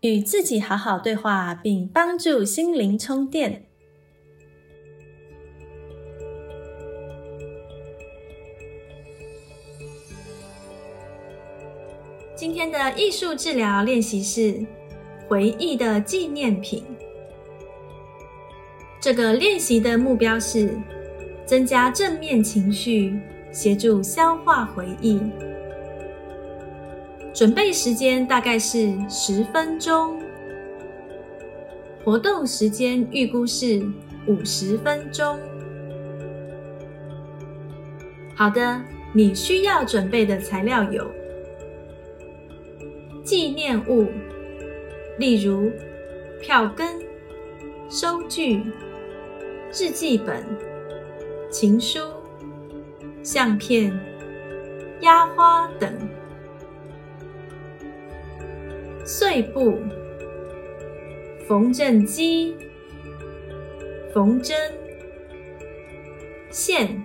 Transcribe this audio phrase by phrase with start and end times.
[0.00, 3.66] 与自己好好对话，并帮助心灵充电。
[12.34, 14.64] 今天的艺术治疗练习是
[15.28, 16.82] 回忆的纪念品。
[19.00, 20.78] 这个练习的目标是
[21.44, 23.18] 增加正面情绪。
[23.52, 25.20] 协助消化回忆，
[27.32, 30.20] 准备时间大概是十分钟，
[32.04, 33.82] 活动时间预估是
[34.26, 35.38] 五十分钟。
[38.34, 38.80] 好的，
[39.12, 41.10] 你需要准备的材料有
[43.22, 44.08] 纪念物，
[45.18, 45.70] 例如
[46.40, 46.86] 票根、
[47.88, 48.62] 收据、
[49.72, 50.44] 日记本、
[51.50, 52.00] 情书。
[53.22, 53.92] 相片、
[55.02, 55.92] 压花等，
[59.12, 59.76] 碎布、
[61.48, 62.54] 缝纫机、
[64.14, 64.56] 缝针、
[66.48, 67.02] 线。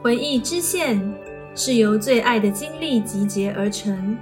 [0.00, 0.98] 回忆织线
[1.54, 4.16] 是由最爱的经历集结而成，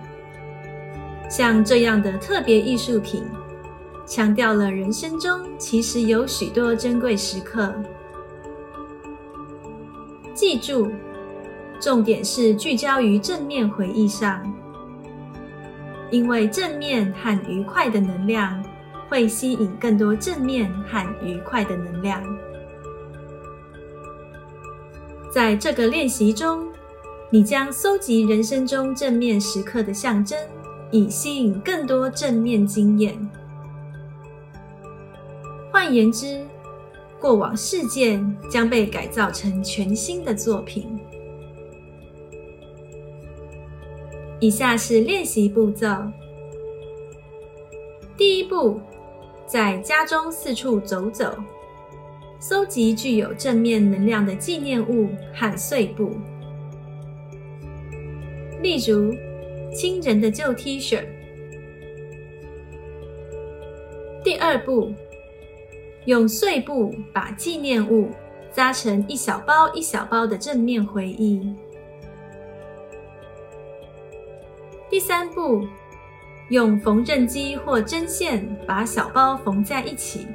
[1.30, 3.22] 像这样的特别艺术品。
[4.04, 7.72] 强调了人生中其实有许多珍贵时刻。
[10.34, 10.90] 记住，
[11.84, 14.42] 重点是聚焦于正面回忆上，
[16.10, 18.64] 因为正面和愉快的能量
[19.06, 22.22] 会吸引更多正面和愉快的能量。
[25.30, 26.66] 在这个练习中，
[27.28, 30.38] 你将搜集人生中正面时刻的象征，
[30.90, 33.14] 以吸引更多正面经验。
[35.70, 36.46] 换言之，
[37.20, 40.98] 过往事件将被改造成全新的作品。
[44.44, 45.88] 以下是练习步骤：
[48.14, 48.78] 第一步，
[49.46, 51.34] 在家中四处走走，
[52.38, 56.10] 搜集具有正面能量的纪念物和碎布，
[58.60, 59.14] 例如
[59.72, 61.02] 亲人的旧 T 恤。
[64.22, 64.92] 第二步。
[66.04, 68.10] 用碎布把纪念物
[68.52, 71.40] 扎成一小包一小包的正面回忆。
[74.94, 75.66] 第三步，
[76.50, 80.28] 用缝纫机或针线把小包缝在一起。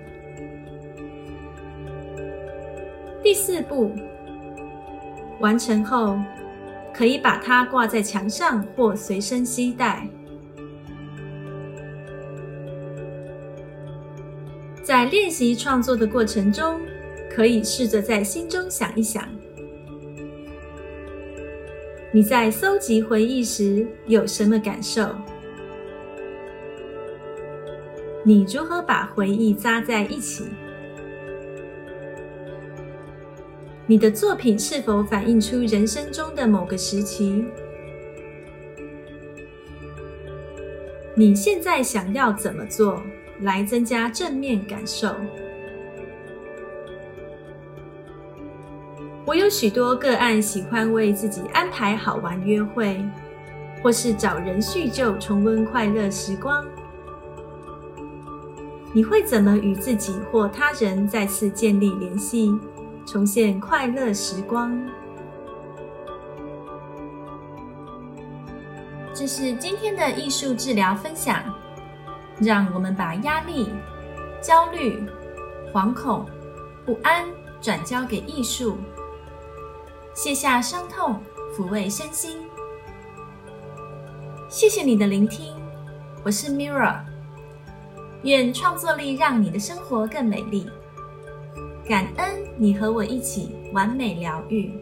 [3.23, 3.93] 第四步，
[5.39, 6.19] 完成后
[6.93, 10.05] 可以把它挂在墙上或随身携带。
[14.83, 16.81] 在练习创作的过程中，
[17.31, 19.23] 可以试着在心中想一想：
[22.11, 25.07] 你在搜集回忆时有什么感受？
[28.23, 30.45] 你如何把回忆扎在一起？
[33.85, 37.45] 你的作品是否反映出人生中的某个时期？
[41.13, 42.99] 你现在想要怎么做？
[43.41, 45.15] 来增加正面感受。
[49.25, 53.03] 我有许多个案喜欢为自己安排好玩约会，
[53.81, 56.65] 或是找人叙旧，重温快乐时光。
[58.91, 62.57] 你会怎么与自己或他人再次建立联系，
[63.05, 64.75] 重现快乐时光？
[69.13, 71.43] 这是今天的艺术治疗分享。
[72.41, 73.69] 让我们把压力、
[74.41, 75.05] 焦虑、
[75.73, 76.25] 惶恐、
[76.85, 77.25] 不安
[77.59, 78.77] 转交给艺术，
[80.21, 81.17] 卸下伤痛，
[81.55, 82.41] 抚慰身心。
[84.49, 85.55] 谢谢你的聆听，
[86.25, 86.99] 我是 Mirror。
[88.23, 90.69] 愿创作力让你的生活更美丽。
[91.87, 92.27] 感恩
[92.57, 94.73] 你和我一起完美疗愈。